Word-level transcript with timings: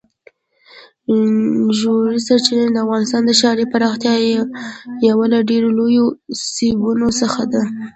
ژورې 1.79 2.17
سرچینې 2.27 2.67
د 2.71 2.77
افغانستان 2.85 3.21
د 3.25 3.31
ښاري 3.39 3.65
پراختیا 3.73 4.13
یو 5.09 5.19
له 5.33 5.39
ډېرو 5.49 5.69
لویو 5.77 6.05
سببونو 6.51 7.07
څخه 7.21 7.41
ده. 7.51 7.63